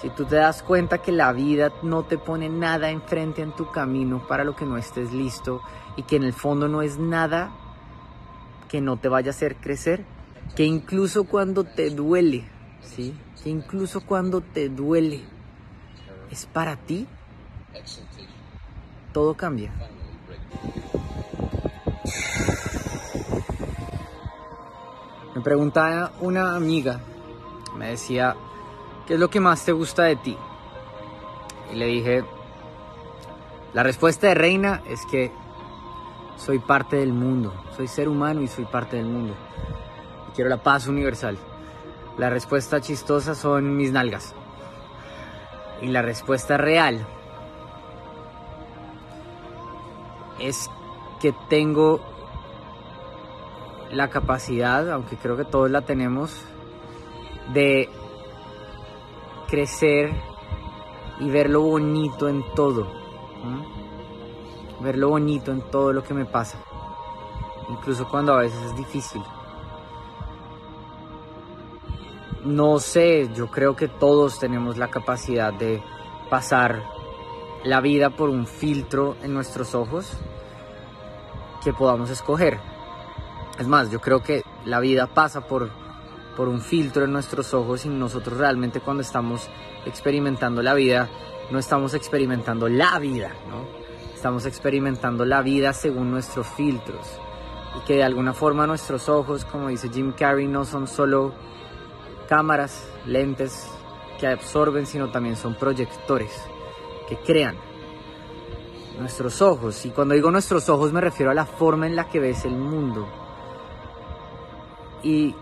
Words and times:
Si 0.00 0.10
tú 0.10 0.26
te 0.26 0.36
das 0.36 0.62
cuenta 0.62 0.98
que 0.98 1.10
la 1.10 1.32
vida 1.32 1.72
no 1.82 2.04
te 2.04 2.18
pone 2.18 2.48
nada 2.48 2.90
enfrente 2.90 3.40
en 3.40 3.52
tu 3.52 3.70
camino 3.70 4.26
para 4.26 4.44
lo 4.44 4.54
que 4.54 4.66
no 4.66 4.76
estés 4.76 5.12
listo 5.12 5.62
y 5.96 6.02
que 6.02 6.16
en 6.16 6.24
el 6.24 6.34
fondo 6.34 6.68
no 6.68 6.82
es 6.82 6.98
nada 6.98 7.50
que 8.68 8.80
no 8.80 8.98
te 8.98 9.08
vaya 9.08 9.30
a 9.30 9.30
hacer 9.30 9.56
crecer, 9.56 10.04
que 10.54 10.64
incluso 10.64 11.24
cuando 11.24 11.64
te 11.64 11.90
duele, 11.90 12.44
¿sí? 12.82 13.14
Que 13.42 13.48
incluso 13.48 14.02
cuando 14.02 14.42
te 14.42 14.68
duele 14.68 15.24
es 16.30 16.44
para 16.46 16.76
ti, 16.76 17.06
todo 19.12 19.34
cambia. 19.34 19.72
Me 25.34 25.40
preguntaba 25.40 26.12
una 26.20 26.54
amiga, 26.56 27.00
me 27.76 27.90
decía, 27.90 28.36
¿qué 29.06 29.14
es 29.14 29.20
lo 29.20 29.28
que 29.28 29.40
más 29.40 29.64
te 29.64 29.72
gusta 29.72 30.04
de 30.04 30.16
ti? 30.16 30.36
Y 31.72 31.76
le 31.76 31.86
dije, 31.86 32.24
la 33.72 33.82
respuesta 33.82 34.28
de 34.28 34.34
Reina 34.34 34.82
es 34.86 35.04
que 35.06 35.30
soy 36.36 36.58
parte 36.58 36.96
del 36.96 37.12
mundo, 37.12 37.52
soy 37.76 37.88
ser 37.88 38.08
humano 38.08 38.42
y 38.42 38.48
soy 38.48 38.64
parte 38.64 38.96
del 38.96 39.06
mundo. 39.06 39.34
Y 40.28 40.32
quiero 40.34 40.50
la 40.50 40.62
paz 40.62 40.86
universal. 40.86 41.38
La 42.18 42.30
respuesta 42.30 42.80
chistosa 42.80 43.34
son 43.34 43.76
mis 43.76 43.92
nalgas. 43.92 44.34
Y 45.82 45.88
la 45.88 46.02
respuesta 46.02 46.56
real 46.56 47.06
es 50.38 50.70
que 51.20 51.34
tengo 51.48 52.00
la 53.90 54.08
capacidad, 54.08 54.90
aunque 54.90 55.16
creo 55.16 55.36
que 55.36 55.44
todos 55.44 55.70
la 55.70 55.82
tenemos, 55.82 56.34
de 57.52 57.88
crecer 59.46 60.12
y 61.20 61.30
ver 61.30 61.50
lo 61.50 61.62
bonito 61.62 62.28
en 62.28 62.44
todo. 62.54 62.86
Ver 64.80 64.98
lo 64.98 65.10
bonito 65.10 65.52
en 65.52 65.62
todo 65.70 65.92
lo 65.92 66.02
que 66.02 66.14
me 66.14 66.26
pasa. 66.26 66.58
Incluso 67.68 68.08
cuando 68.08 68.34
a 68.34 68.40
veces 68.40 68.60
es 68.62 68.76
difícil. 68.76 69.22
No 72.44 72.78
sé, 72.78 73.28
yo 73.34 73.48
creo 73.48 73.74
que 73.74 73.88
todos 73.88 74.38
tenemos 74.38 74.76
la 74.76 74.88
capacidad 74.88 75.52
de 75.52 75.82
pasar 76.30 76.82
la 77.64 77.80
vida 77.80 78.10
por 78.10 78.28
un 78.28 78.46
filtro 78.46 79.16
en 79.22 79.34
nuestros 79.34 79.74
ojos 79.74 80.12
que 81.64 81.72
podamos 81.72 82.10
escoger. 82.10 82.60
Es 83.58 83.66
más, 83.66 83.90
yo 83.90 84.00
creo 84.00 84.22
que 84.22 84.42
la 84.64 84.78
vida 84.78 85.08
pasa 85.08 85.40
por, 85.48 85.70
por 86.36 86.48
un 86.48 86.60
filtro 86.60 87.04
en 87.04 87.12
nuestros 87.12 87.54
ojos 87.54 87.86
y 87.86 87.88
nosotros 87.88 88.38
realmente 88.38 88.80
cuando 88.80 89.02
estamos 89.02 89.48
experimentando 89.86 90.62
la 90.62 90.74
vida, 90.74 91.08
no 91.50 91.58
estamos 91.58 91.94
experimentando 91.94 92.68
la 92.68 92.98
vida, 92.98 93.32
¿no? 93.48 93.66
Estamos 94.14 94.46
experimentando 94.46 95.24
la 95.24 95.42
vida 95.42 95.72
según 95.72 96.10
nuestros 96.10 96.46
filtros. 96.48 97.06
Y 97.76 97.84
que 97.86 97.94
de 97.94 98.04
alguna 98.04 98.32
forma 98.32 98.66
nuestros 98.66 99.08
ojos, 99.08 99.44
como 99.44 99.68
dice 99.68 99.88
Jim 99.88 100.12
Carrey, 100.12 100.46
no 100.46 100.64
son 100.64 100.86
solo 100.86 101.32
cámaras, 102.28 102.88
lentes 103.06 103.68
que 104.18 104.26
absorben, 104.26 104.86
sino 104.86 105.10
también 105.10 105.36
son 105.36 105.54
proyectores 105.54 106.32
que 107.08 107.16
crean 107.18 107.56
nuestros 108.98 109.40
ojos. 109.42 109.84
Y 109.86 109.90
cuando 109.90 110.14
digo 110.14 110.30
nuestros 110.30 110.68
ojos 110.68 110.92
me 110.92 111.00
refiero 111.00 111.30
a 111.30 111.34
la 111.34 111.46
forma 111.46 111.86
en 111.86 111.96
la 111.96 112.08
que 112.08 112.20
ves 112.20 112.44
el 112.44 112.56
mundo. 112.56 113.06
Y 115.02 115.34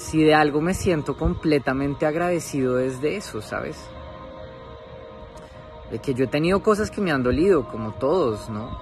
si 0.00 0.24
de 0.24 0.34
algo 0.34 0.62
me 0.62 0.72
siento 0.72 1.14
completamente 1.14 2.06
agradecido 2.06 2.78
es 2.78 3.02
de 3.02 3.18
eso, 3.18 3.42
¿sabes? 3.42 3.76
De 5.90 5.98
que 5.98 6.14
yo 6.14 6.24
he 6.24 6.28
tenido 6.28 6.62
cosas 6.62 6.90
que 6.90 7.02
me 7.02 7.12
han 7.12 7.22
dolido, 7.22 7.68
como 7.68 7.92
todos, 7.92 8.48
¿no? 8.48 8.80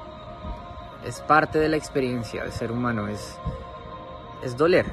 Es 1.04 1.20
parte 1.20 1.58
de 1.58 1.68
la 1.68 1.76
experiencia 1.76 2.44
del 2.44 2.52
ser 2.52 2.70
humano, 2.70 3.08
es, 3.08 3.36
es 4.44 4.56
doler. 4.56 4.86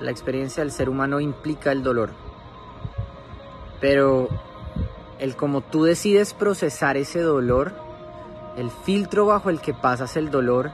La 0.00 0.12
experiencia 0.12 0.62
del 0.62 0.70
ser 0.70 0.88
humano 0.88 1.18
implica 1.18 1.72
el 1.72 1.82
dolor. 1.82 2.10
Pero 3.80 4.28
el 5.18 5.34
como 5.34 5.60
tú 5.60 5.82
decides 5.82 6.34
procesar 6.34 6.96
ese 6.96 7.20
dolor, 7.20 7.72
el 8.56 8.70
filtro 8.70 9.26
bajo 9.26 9.50
el 9.50 9.60
que 9.60 9.74
pasas 9.74 10.16
el 10.16 10.30
dolor, 10.30 10.70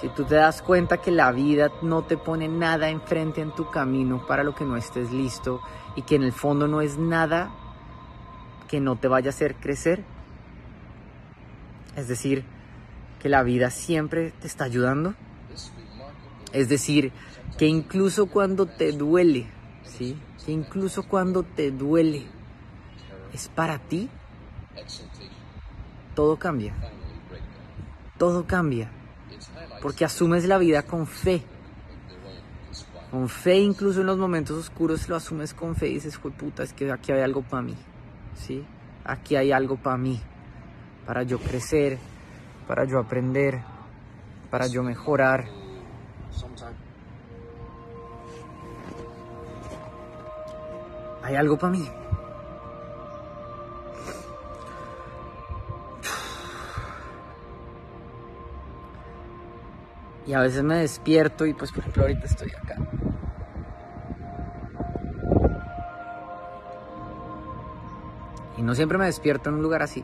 si 0.00 0.08
tú 0.10 0.24
te 0.24 0.34
das 0.34 0.60
cuenta 0.62 0.98
que 0.98 1.10
la 1.10 1.32
vida 1.32 1.70
no 1.82 2.02
te 2.02 2.16
pone 2.16 2.48
nada 2.48 2.90
enfrente 2.90 3.40
en 3.40 3.54
tu 3.54 3.70
camino 3.70 4.26
para 4.26 4.44
lo 4.44 4.54
que 4.54 4.64
no 4.64 4.76
estés 4.76 5.10
listo 5.10 5.60
y 5.94 6.02
que 6.02 6.16
en 6.16 6.22
el 6.22 6.32
fondo 6.32 6.68
no 6.68 6.82
es 6.82 6.98
nada 6.98 7.50
que 8.68 8.80
no 8.80 8.96
te 8.96 9.08
vaya 9.08 9.28
a 9.28 9.30
hacer 9.30 9.54
crecer, 9.56 10.04
es 11.94 12.08
decir, 12.08 12.44
que 13.22 13.28
la 13.28 13.42
vida 13.42 13.70
siempre 13.70 14.32
te 14.32 14.46
está 14.46 14.64
ayudando, 14.64 15.14
es 16.52 16.68
decir, 16.68 17.12
que 17.56 17.66
incluso 17.66 18.26
cuando 18.26 18.66
te 18.66 18.92
duele, 18.92 19.46
¿sí? 19.84 20.18
Que 20.44 20.52
incluso 20.52 21.04
cuando 21.04 21.42
te 21.42 21.70
duele 21.70 22.26
es 23.32 23.48
para 23.48 23.78
ti, 23.78 24.10
todo 26.14 26.36
cambia. 26.36 26.74
Todo 28.18 28.46
cambia. 28.46 28.90
Porque 29.82 30.04
asumes 30.04 30.44
la 30.44 30.58
vida 30.58 30.82
con 30.82 31.06
fe. 31.06 31.42
Con 33.10 33.28
fe, 33.28 33.58
incluso 33.58 34.00
en 34.00 34.06
los 34.06 34.18
momentos 34.18 34.56
oscuros, 34.56 35.08
lo 35.08 35.16
asumes 35.16 35.54
con 35.54 35.76
fe 35.76 35.88
y 35.88 35.94
dices, 35.94 36.18
puta, 36.18 36.62
es 36.62 36.72
que 36.72 36.90
aquí 36.90 37.12
hay 37.12 37.22
algo 37.22 37.42
para 37.42 37.62
mí. 37.62 37.76
¿Sí? 38.34 38.64
Aquí 39.04 39.36
hay 39.36 39.52
algo 39.52 39.76
para 39.76 39.96
mí. 39.96 40.20
Para 41.06 41.22
yo 41.22 41.38
crecer, 41.38 41.98
para 42.66 42.84
yo 42.84 42.98
aprender, 42.98 43.62
para 44.50 44.66
yo 44.66 44.82
mejorar. 44.82 45.46
Hay 51.22 51.34
algo 51.36 51.58
para 51.58 51.72
mí. 51.72 51.88
Y 60.26 60.32
a 60.32 60.40
veces 60.40 60.62
me 60.62 60.76
despierto 60.76 61.46
y 61.46 61.54
pues 61.54 61.70
por 61.70 61.80
ejemplo 61.80 62.02
ahorita 62.02 62.26
estoy 62.26 62.50
acá. 62.50 62.76
Y 68.56 68.62
no 68.62 68.74
siempre 68.74 68.98
me 68.98 69.06
despierto 69.06 69.50
en 69.50 69.56
un 69.56 69.62
lugar 69.62 69.82
así. 69.82 70.02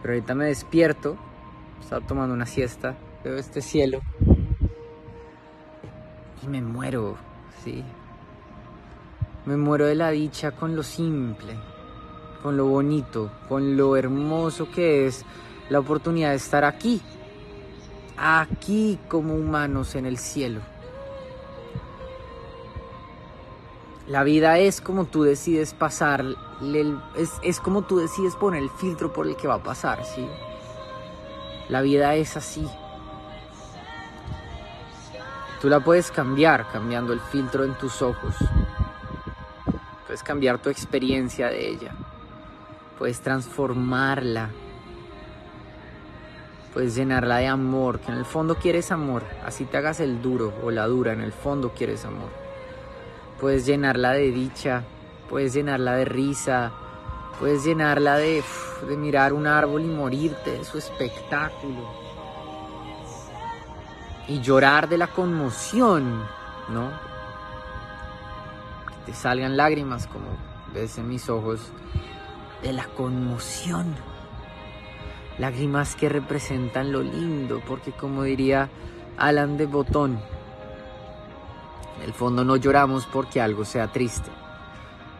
Pero 0.00 0.14
ahorita 0.14 0.34
me 0.34 0.46
despierto, 0.46 1.16
estaba 1.80 2.06
tomando 2.06 2.34
una 2.34 2.46
siesta, 2.46 2.96
veo 3.24 3.36
este 3.36 3.60
cielo 3.60 4.00
y 6.42 6.46
me 6.46 6.62
muero, 6.62 7.16
sí. 7.64 7.84
Me 9.44 9.56
muero 9.56 9.86
de 9.86 9.94
la 9.94 10.10
dicha 10.10 10.52
con 10.52 10.76
lo 10.76 10.82
simple, 10.82 11.54
con 12.42 12.56
lo 12.56 12.66
bonito, 12.66 13.30
con 13.48 13.76
lo 13.76 13.96
hermoso 13.96 14.70
que 14.70 15.06
es 15.06 15.24
la 15.68 15.80
oportunidad 15.80 16.30
de 16.30 16.36
estar 16.36 16.64
aquí, 16.64 17.02
aquí 18.18 18.98
como 19.08 19.34
humanos 19.34 19.94
en 19.94 20.06
el 20.06 20.18
cielo. 20.18 20.60
La 24.06 24.24
vida 24.24 24.58
es 24.58 24.80
como 24.80 25.04
tú 25.04 25.22
decides 25.22 25.74
pasar, 25.74 26.24
es, 27.16 27.30
es, 27.42 27.60
como 27.60 27.82
tú 27.82 27.98
decides 27.98 28.36
poner 28.36 28.62
el 28.62 28.70
filtro 28.70 29.12
por 29.12 29.26
el 29.26 29.36
que 29.36 29.46
va 29.46 29.56
a 29.56 29.62
pasar, 29.62 30.04
¿sí? 30.04 30.26
La 31.68 31.82
vida 31.82 32.14
es 32.14 32.36
así. 32.36 32.66
Tú 35.60 35.68
la 35.68 35.80
puedes 35.80 36.10
cambiar 36.10 36.66
cambiando 36.72 37.12
el 37.12 37.20
filtro 37.20 37.64
en 37.64 37.74
tus 37.74 38.00
ojos. 38.00 38.34
Puedes 40.06 40.22
cambiar 40.22 40.58
tu 40.58 40.70
experiencia 40.70 41.48
de 41.48 41.68
ella. 41.68 41.94
Puedes 42.98 43.20
transformarla 43.20 44.48
puedes 46.72 46.94
llenarla 46.94 47.38
de 47.38 47.46
amor, 47.46 48.00
que 48.00 48.12
en 48.12 48.18
el 48.18 48.24
fondo 48.24 48.56
quieres 48.56 48.92
amor, 48.92 49.24
así 49.44 49.64
te 49.64 49.76
hagas 49.76 50.00
el 50.00 50.22
duro 50.22 50.52
o 50.62 50.70
la 50.70 50.86
dura, 50.86 51.12
en 51.12 51.20
el 51.20 51.32
fondo 51.32 51.72
quieres 51.74 52.04
amor. 52.04 52.30
Puedes 53.40 53.66
llenarla 53.66 54.12
de 54.12 54.30
dicha, 54.30 54.84
puedes 55.28 55.54
llenarla 55.54 55.94
de 55.94 56.04
risa, 56.04 56.72
puedes 57.38 57.64
llenarla 57.64 58.16
de, 58.16 58.42
de 58.88 58.96
mirar 58.96 59.32
un 59.32 59.46
árbol 59.46 59.82
y 59.82 59.88
morirte 59.88 60.52
de 60.52 60.64
su 60.64 60.78
espectáculo. 60.78 62.08
Y 64.26 64.40
llorar 64.40 64.88
de 64.88 64.98
la 64.98 65.06
conmoción, 65.06 66.22
¿no? 66.68 66.90
Que 68.88 69.12
te 69.12 69.14
salgan 69.14 69.56
lágrimas 69.56 70.06
como 70.06 70.26
ves 70.74 70.98
en 70.98 71.08
mis 71.08 71.30
ojos 71.30 71.72
de 72.62 72.72
la 72.72 72.84
conmoción 72.88 73.94
lágrimas 75.38 75.96
que 75.96 76.08
representan 76.08 76.92
lo 76.92 77.02
lindo, 77.02 77.62
porque 77.66 77.92
como 77.92 78.22
diría 78.22 78.68
Alan 79.16 79.56
de 79.56 79.66
Botón, 79.66 80.20
en 81.98 82.02
el 82.04 82.12
fondo 82.12 82.44
no 82.44 82.56
lloramos 82.56 83.06
porque 83.06 83.40
algo 83.40 83.64
sea 83.64 83.88
triste, 83.88 84.30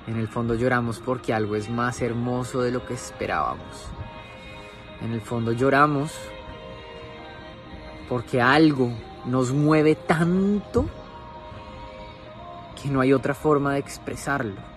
En 0.07 0.17
el 0.17 0.29
fondo 0.29 0.55
lloramos 0.55 1.01
porque 1.01 1.35
algo 1.35 1.55
es 1.55 1.69
más 1.69 2.01
hermoso 2.01 2.63
de 2.63 2.71
lo 2.71 2.87
que 2.87 2.95
esperábamos. 2.95 3.89
En 5.03 5.13
el 5.13 5.21
fondo 5.21 5.53
lloramos 5.53 6.13
porque 8.09 8.41
algo 8.41 8.91
nos 9.27 9.53
mueve 9.53 9.97
tanto 9.97 10.87
que 12.81 12.89
no 12.89 13.03
hay 13.03 13.13
otra 13.13 13.35
forma 13.35 13.75
de 13.75 13.81
expresarlo 13.81 14.69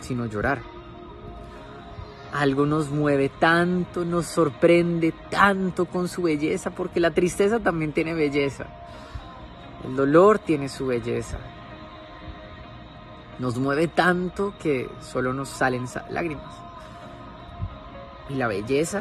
sino 0.00 0.26
llorar. 0.26 0.75
Algo 2.36 2.66
nos 2.66 2.90
mueve 2.90 3.30
tanto, 3.30 4.04
nos 4.04 4.26
sorprende 4.26 5.14
tanto 5.30 5.86
con 5.86 6.06
su 6.06 6.20
belleza, 6.20 6.68
porque 6.70 7.00
la 7.00 7.10
tristeza 7.10 7.60
también 7.60 7.94
tiene 7.94 8.12
belleza. 8.12 8.66
El 9.82 9.96
dolor 9.96 10.38
tiene 10.38 10.68
su 10.68 10.86
belleza. 10.86 11.38
Nos 13.38 13.56
mueve 13.56 13.88
tanto 13.88 14.52
que 14.60 14.90
solo 15.00 15.32
nos 15.32 15.48
salen 15.48 15.86
lágrimas. 16.10 16.54
Y 18.28 18.34
la 18.34 18.48
belleza 18.48 19.00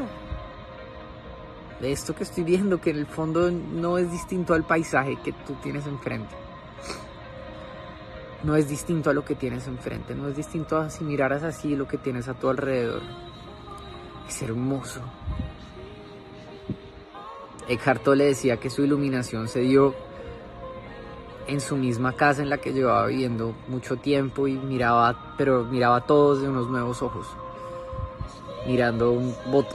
de 1.81 1.91
esto 1.91 2.15
que 2.15 2.23
estoy 2.23 2.45
viendo, 2.45 2.79
que 2.79 2.91
en 2.91 2.99
el 2.99 3.05
fondo 3.05 3.51
no 3.51 3.97
es 3.97 4.09
distinto 4.09 4.53
al 4.53 4.63
paisaje 4.63 5.17
que 5.25 5.33
tú 5.33 5.55
tienes 5.61 5.85
enfrente. 5.87 6.44
No 8.45 8.55
es 8.55 8.69
distinto 8.69 9.09
a 9.09 9.13
lo 9.13 9.25
que 9.25 9.35
tienes 9.35 9.67
enfrente, 9.67 10.13
no 10.15 10.29
es 10.29 10.37
distinto 10.37 10.77
a 10.77 10.89
si 10.89 11.03
miraras 11.03 11.43
así 11.43 11.75
lo 11.75 11.87
que 11.87 11.97
tienes 11.97 12.27
a 12.27 12.35
tu 12.35 12.47
alrededor. 12.47 13.01
Es 14.27 14.41
hermoso. 14.41 15.01
Eckhart 17.67 18.03
Tolle 18.03 18.25
decía 18.25 18.57
que 18.57 18.69
su 18.69 18.83
iluminación 18.83 19.47
se 19.47 19.61
dio 19.61 19.95
en 21.47 21.59
su 21.59 21.75
misma 21.75 22.13
casa 22.13 22.41
en 22.41 22.49
la 22.49 22.57
que 22.57 22.73
llevaba 22.73 23.07
viviendo 23.07 23.55
mucho 23.67 23.97
tiempo 23.97 24.47
y 24.47 24.53
miraba, 24.53 25.33
pero 25.37 25.63
miraba 25.63 25.97
a 25.97 26.01
todos 26.01 26.41
de 26.41 26.49
unos 26.49 26.69
nuevos 26.69 27.01
ojos, 27.01 27.27
mirando 28.67 29.19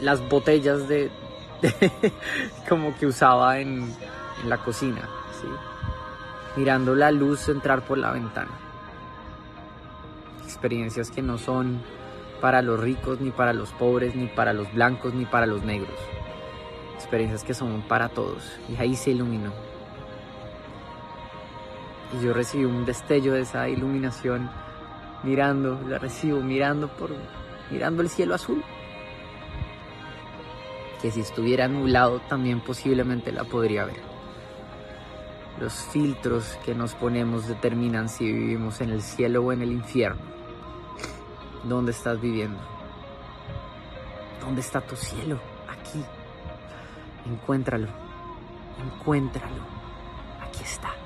las 0.01 0.27
botellas 0.29 0.89
de, 0.89 1.11
como 2.69 2.97
que 2.97 3.07
usaba 3.07 3.61
en, 3.61 3.95
la 4.47 4.57
cocina, 4.59 5.09
mirando 6.57 6.95
la 6.95 7.11
luz 7.11 7.49
entrar 7.49 7.83
por 7.83 7.99
la 7.99 8.13
ventana. 8.13 8.51
Experiencias 10.45 11.11
que 11.11 11.23
no 11.23 11.39
son 11.39 11.83
para 12.41 12.63
los 12.63 12.81
ricos, 12.81 13.21
ni 13.21 13.31
para 13.31 13.53
los 13.53 13.73
pobres, 13.73 14.15
ni 14.17 14.27
para 14.27 14.53
los 14.53 14.73
blancos, 14.73 15.15
ni 15.15 15.27
para 15.27 15.47
los 15.47 15.63
negros. 15.63 15.99
Experiencias 16.95 17.45
que 17.45 17.55
son 17.55 17.83
para 17.83 18.09
todos. 18.09 18.59
Y 18.69 18.77
ahí 18.81 18.97
se 18.97 19.11
iluminó. 19.11 19.53
Y 22.13 22.25
yo 22.25 22.33
recibí 22.33 22.65
un 22.65 22.85
destello 22.85 23.35
de 23.35 23.43
esa 23.43 23.69
iluminación 23.69 24.51
mirando, 25.23 25.81
la 25.89 25.99
recibo 25.99 26.41
mirando 26.41 26.89
por 26.89 27.11
mirando 27.71 28.03
el 28.03 28.09
cielo 28.09 28.35
azul. 28.35 28.65
Que 31.01 31.11
si 31.11 31.21
estuviera 31.21 31.69
nublado 31.69 32.21
también 32.29 32.61
posiblemente 32.61 33.33
la 33.33 33.45
podría 33.45 33.85
ver. 33.85 34.10
Los 35.61 35.75
filtros 35.75 36.59
que 36.65 36.75
nos 36.75 36.95
ponemos 36.95 37.47
determinan 37.47 38.09
si 38.09 38.25
vivimos 38.25 38.81
en 38.81 38.89
el 38.91 39.03
cielo 39.03 39.45
o 39.45 39.53
en 39.53 39.61
el 39.61 39.73
infierno. 39.73 40.23
¿Dónde 41.65 41.93
estás 41.93 42.19
viviendo? 42.19 42.59
¿Dónde 44.41 44.63
está 44.63 44.81
tu 44.81 44.97
cielo? 44.97 45.39
Aquí. 45.69 46.03
Encuéntralo. 47.27 47.89
Encuéntralo. 48.83 49.63
Aquí 50.41 50.65
está. 50.65 51.00